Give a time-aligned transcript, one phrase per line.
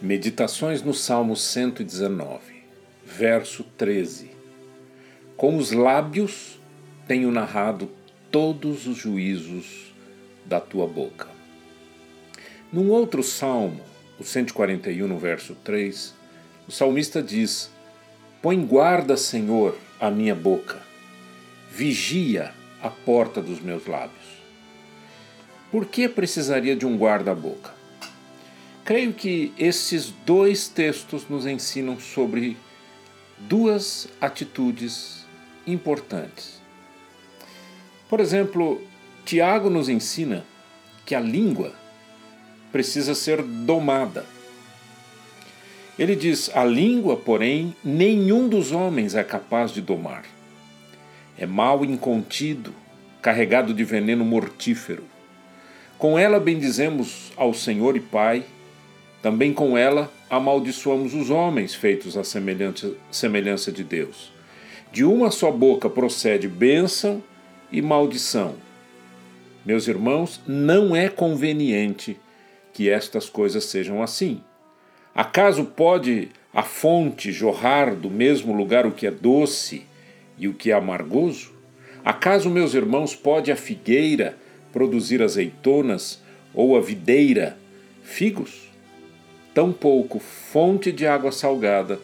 [0.00, 2.38] Meditações no Salmo 119,
[3.04, 4.30] verso 13.
[5.36, 6.60] Com os lábios
[7.08, 7.90] tenho narrado
[8.30, 9.92] todos os juízos
[10.46, 11.26] da tua boca.
[12.72, 13.80] Num outro salmo,
[14.20, 16.14] o 141, no verso 3,
[16.68, 17.68] o salmista diz:
[18.40, 20.80] Põe guarda, Senhor, a minha boca,
[21.72, 24.38] vigia a porta dos meus lábios.
[25.72, 27.77] Por que precisaria de um guarda-boca?
[28.88, 32.56] Creio que esses dois textos nos ensinam sobre
[33.40, 35.26] duas atitudes
[35.66, 36.62] importantes.
[38.08, 38.80] Por exemplo,
[39.26, 40.42] Tiago nos ensina
[41.04, 41.74] que a língua
[42.72, 44.24] precisa ser domada.
[45.98, 50.24] Ele diz: a língua, porém, nenhum dos homens é capaz de domar.
[51.36, 52.72] É mal incontido,
[53.20, 55.04] carregado de veneno mortífero.
[55.98, 58.46] Com ela bendizemos ao Senhor e Pai
[59.22, 64.32] também com ela amaldiçoamos os homens feitos à semelhança de Deus.
[64.92, 67.22] De uma só boca procede bênção
[67.70, 68.54] e maldição.
[69.64, 72.18] Meus irmãos, não é conveniente
[72.72, 74.40] que estas coisas sejam assim.
[75.14, 79.82] Acaso pode a fonte jorrar do mesmo lugar o que é doce
[80.38, 81.52] e o que é amargoso?
[82.04, 84.38] Acaso, meus irmãos, pode a figueira
[84.72, 86.22] produzir azeitonas
[86.54, 87.58] ou a videira
[88.02, 88.68] figos?
[89.58, 91.98] Tampouco fonte de água salgada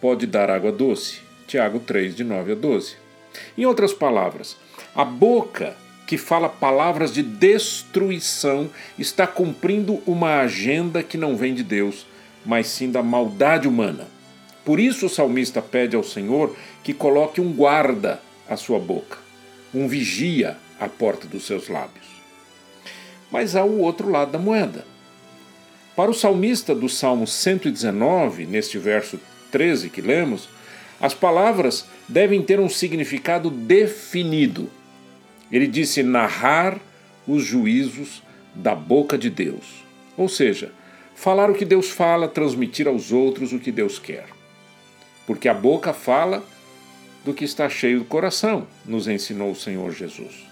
[0.00, 1.22] pode dar água doce.
[1.44, 2.94] Tiago 3, de 9 a 12.
[3.58, 4.56] Em outras palavras,
[4.94, 11.64] a boca que fala palavras de destruição está cumprindo uma agenda que não vem de
[11.64, 12.06] Deus,
[12.46, 14.06] mas sim da maldade humana.
[14.64, 19.18] Por isso o salmista pede ao Senhor que coloque um guarda à sua boca,
[19.74, 22.06] um vigia à porta dos seus lábios.
[23.32, 24.93] Mas há o outro lado da moeda.
[25.96, 29.20] Para o salmista do Salmo 119, neste verso
[29.52, 30.48] 13 que lemos,
[31.00, 34.68] as palavras devem ter um significado definido.
[35.52, 36.80] Ele disse narrar
[37.28, 38.22] os juízos
[38.54, 39.84] da boca de Deus.
[40.16, 40.72] Ou seja,
[41.14, 44.26] falar o que Deus fala, transmitir aos outros o que Deus quer.
[45.26, 46.44] Porque a boca fala
[47.24, 50.44] do que está cheio do coração, nos ensinou o Senhor Jesus.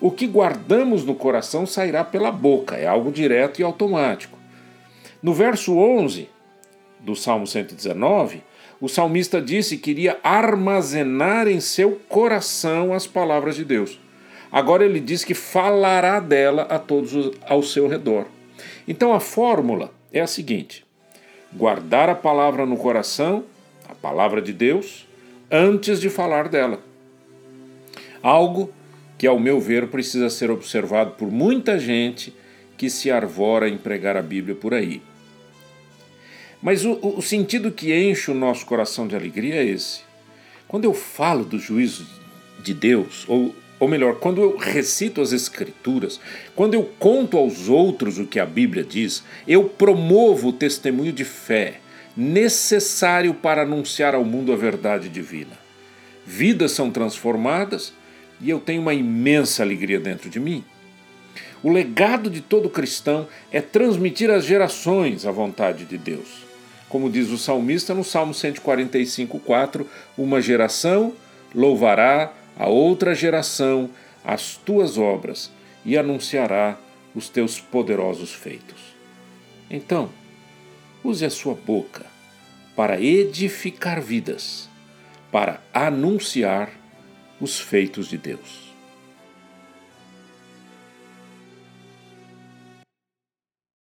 [0.00, 4.43] O que guardamos no coração sairá pela boca, é algo direto e automático.
[5.24, 6.28] No verso 11
[7.00, 8.42] do Salmo 119,
[8.78, 13.98] o salmista disse que iria armazenar em seu coração as palavras de Deus.
[14.52, 18.26] Agora ele diz que falará dela a todos ao seu redor.
[18.86, 20.84] Então a fórmula é a seguinte:
[21.54, 23.44] guardar a palavra no coração,
[23.88, 25.08] a palavra de Deus,
[25.50, 26.80] antes de falar dela.
[28.22, 28.70] Algo
[29.16, 32.36] que, ao meu ver, precisa ser observado por muita gente
[32.76, 35.00] que se arvora em pregar a Bíblia por aí.
[36.64, 40.00] Mas o, o sentido que enche o nosso coração de alegria é esse.
[40.66, 42.06] Quando eu falo do juízo
[42.62, 46.18] de Deus, ou, ou melhor, quando eu recito as Escrituras,
[46.56, 51.22] quando eu conto aos outros o que a Bíblia diz, eu promovo o testemunho de
[51.22, 51.80] fé
[52.16, 55.58] necessário para anunciar ao mundo a verdade divina.
[56.24, 57.92] Vidas são transformadas
[58.40, 60.64] e eu tenho uma imensa alegria dentro de mim.
[61.62, 66.53] O legado de todo cristão é transmitir às gerações a vontade de Deus.
[66.94, 71.12] Como diz o salmista no Salmo 145, 4, uma geração
[71.52, 73.90] louvará a outra geração
[74.24, 75.50] as tuas obras
[75.84, 76.78] e anunciará
[77.12, 78.94] os teus poderosos feitos.
[79.68, 80.08] Então,
[81.02, 82.06] use a sua boca
[82.76, 84.70] para edificar vidas,
[85.32, 86.70] para anunciar
[87.40, 88.72] os feitos de Deus.